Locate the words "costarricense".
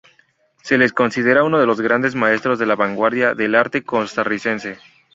3.83-4.79